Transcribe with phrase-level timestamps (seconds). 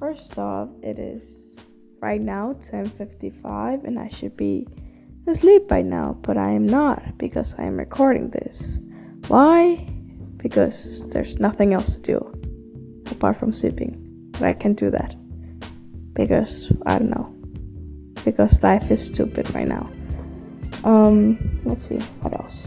[0.00, 1.58] First off, it is
[2.00, 4.66] right now 10:55 and I should be
[5.26, 8.80] asleep by now, but I am not because I am recording this.
[9.28, 9.86] Why?
[10.38, 12.18] Because there's nothing else to do
[13.10, 13.92] apart from sleeping.
[14.32, 15.14] But I can't do that.
[16.14, 17.34] Because I don't know.
[18.24, 19.90] Because life is stupid right now.
[20.82, 22.66] Um, let's see, what else?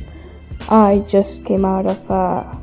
[0.69, 2.62] I just came out of a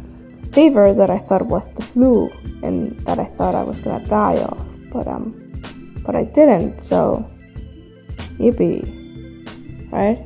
[0.53, 2.29] fever that I thought was the flu
[2.63, 5.35] and that I thought I was gonna die of, but um,
[6.05, 6.81] but I didn't.
[6.81, 7.29] So,
[8.39, 10.19] yippee, right?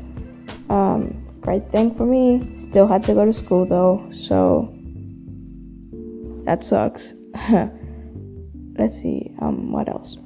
[0.71, 2.59] Um, great thing for me.
[2.59, 4.75] Still had to go to school though, so
[6.45, 7.15] that sucks.
[8.77, 9.33] Let's see.
[9.41, 10.17] Um, what else?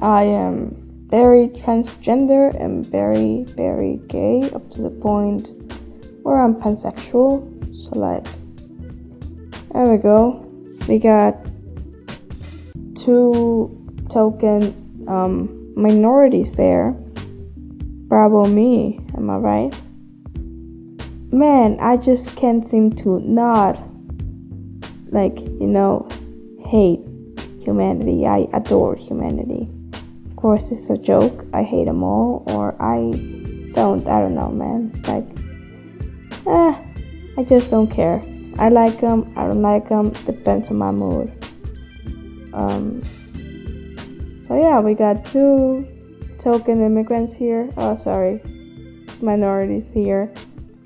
[0.00, 0.74] I am
[1.08, 5.52] very transgender and very, very gay up to the point
[6.22, 7.52] where I'm pansexual.
[7.84, 8.26] So, like,
[9.72, 10.44] there we go.
[10.88, 11.36] We got
[12.96, 13.70] two
[14.10, 16.92] token um, minorities there.
[18.08, 19.74] Bravo me, am I right?
[21.32, 23.76] Man, I just can't seem to not,
[25.10, 26.08] like, you know,
[26.66, 27.00] hate
[27.62, 28.26] humanity.
[28.26, 29.68] I adore humanity
[30.36, 33.10] of course it's a joke i hate them all or i
[33.72, 35.26] don't i don't know man like
[36.46, 36.74] eh
[37.38, 38.22] i just don't care
[38.58, 41.32] i like them i don't like them depends on my mood
[42.52, 43.02] um
[44.46, 45.86] so yeah we got two
[46.38, 48.40] token immigrants here oh sorry
[49.20, 50.32] minorities here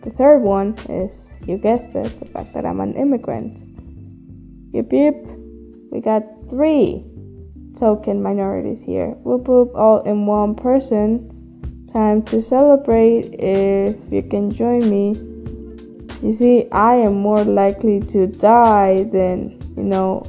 [0.02, 3.62] the third one is you guessed it the fact that i'm an immigrant
[4.72, 5.16] yip yip
[5.90, 7.04] we got three
[7.80, 9.08] token minorities here.
[9.24, 11.86] Whoop whoop, all in one person.
[11.92, 15.14] Time to celebrate if you can join me.
[16.22, 20.22] You see, I am more likely to die than, you know,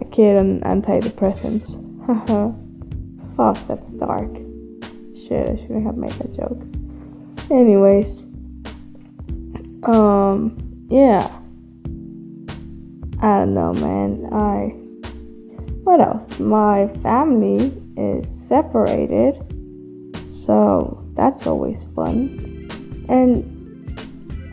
[0.00, 1.80] a kid on antidepressants.
[3.36, 4.32] Fuck, that's dark.
[5.14, 6.60] Shit, I shouldn't have made that joke.
[7.50, 8.20] Anyways,
[9.84, 11.30] um, yeah.
[13.20, 14.28] I don't know, man.
[14.32, 14.74] I
[15.84, 16.40] what else?
[16.40, 19.34] My family is separated,
[20.28, 22.66] so that's always fun.
[23.08, 23.53] And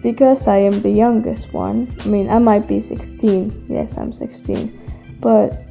[0.02, 5.18] because I am the youngest one, I mean, I might be 16, yes, I'm 16,
[5.20, 5.64] but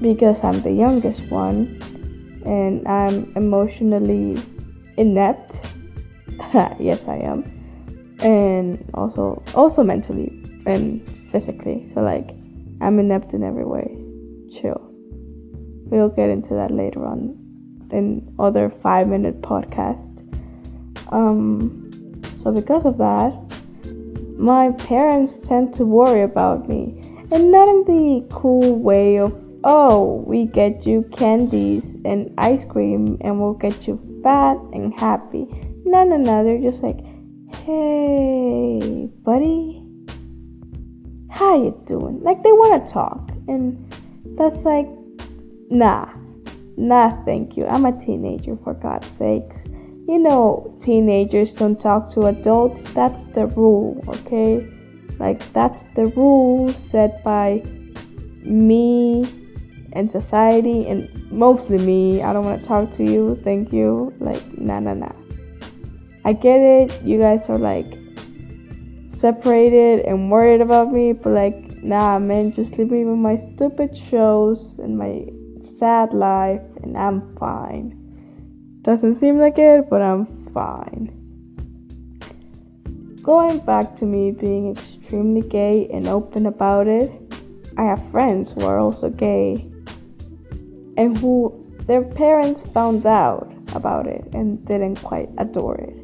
[0.00, 1.78] because I'm the youngest one
[2.44, 4.40] and I'm emotionally
[4.96, 5.60] inept,
[6.78, 7.44] yes, I am,
[8.20, 10.28] and also also mentally
[10.66, 12.30] and physically, so like
[12.80, 13.96] I'm inept in every way.
[14.52, 14.80] Chill.
[15.86, 17.38] We'll get into that later on
[17.92, 20.20] in other five minute podcast.
[21.12, 21.90] Um,
[22.44, 23.32] so because of that,
[24.38, 27.00] my parents tend to worry about me,
[27.32, 29.32] and not in the cool way of
[29.64, 35.46] oh we get you candies and ice cream and we'll get you fat and happy.
[35.84, 36.44] No, no, no.
[36.44, 37.00] They're just like,
[37.64, 39.82] hey, buddy,
[41.30, 42.22] how you doing?
[42.22, 43.90] Like they want to talk and
[44.36, 44.88] that's like,
[45.70, 46.08] nah,
[46.76, 47.66] nah, thank you.
[47.66, 49.64] I'm a teenager, for God's sakes.
[50.06, 52.82] You know, teenagers don't talk to adults.
[52.92, 54.68] That's the rule, okay?
[55.18, 57.62] Like, that's the rule set by
[58.42, 59.24] me
[59.94, 62.22] and society, and mostly me.
[62.22, 63.40] I don't want to talk to you.
[63.44, 64.12] Thank you.
[64.20, 65.12] Like, nah, nah, nah.
[66.24, 67.02] I get it.
[67.02, 67.86] You guys are like
[69.08, 73.96] separated and worried about me, but like, nah, man, just leave me with my stupid
[73.96, 75.26] shows and my
[75.62, 78.03] sad life, and I'm fine.
[78.84, 81.10] Doesn't seem like it, but I'm fine.
[83.22, 87.10] Going back to me being extremely gay and open about it,
[87.76, 89.66] I have friends who are also gay
[90.96, 91.52] and who
[91.86, 95.96] their parents found out about it and didn't quite adore it.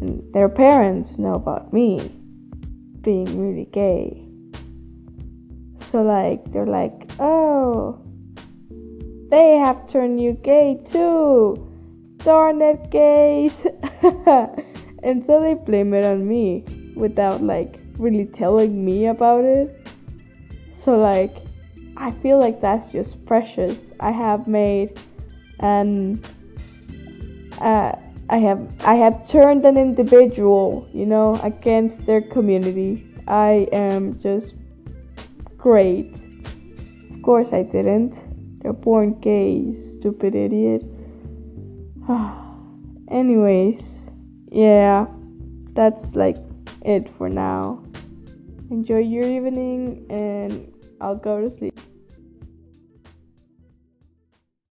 [0.00, 2.12] And their parents know about me
[3.00, 4.24] being really gay
[5.94, 8.00] so like they're like, oh,
[9.30, 11.70] they have turned you gay too.
[12.24, 12.58] Darn
[12.90, 13.64] gays.
[15.02, 16.64] and so they blame it on me
[16.96, 19.88] without like really telling me about it.
[20.72, 21.36] So like
[21.96, 23.92] I feel like that's just precious.
[24.00, 24.98] I have made
[25.60, 26.26] and
[27.60, 27.92] uh,
[28.28, 33.06] I have I have turned an individual, you know, against their community.
[33.28, 34.54] I am just
[35.64, 36.14] Great.
[37.10, 38.60] Of course I didn't.
[38.60, 40.82] They're born gay, stupid idiot.
[43.08, 44.10] Anyways,
[44.50, 45.06] yeah,
[45.72, 46.36] that's like
[46.84, 47.82] it for now.
[48.70, 50.70] Enjoy your evening and
[51.00, 51.78] I'll go to sleep.